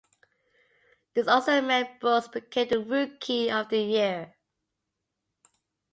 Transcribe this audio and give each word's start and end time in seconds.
This 1.13 1.27
also 1.27 1.61
meant 1.61 1.99
Brooks 1.99 2.27
became 2.27 2.69
the 2.69 2.79
Rookie 2.83 3.51
of 3.51 3.69
the 3.69 3.77
year. 3.83 4.33